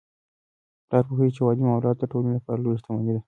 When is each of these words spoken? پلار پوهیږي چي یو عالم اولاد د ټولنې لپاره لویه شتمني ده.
پلار 0.87 1.03
پوهیږي 1.07 1.31
چي 1.35 1.39
یو 1.41 1.47
عالم 1.49 1.67
اولاد 1.73 1.95
د 1.99 2.03
ټولنې 2.11 2.31
لپاره 2.37 2.61
لویه 2.63 2.77
شتمني 2.81 3.11
ده. 3.15 3.19